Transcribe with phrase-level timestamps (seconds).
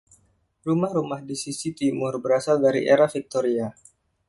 [0.67, 3.67] Rumah-rumah di sisi timur berasal dari era Victoria.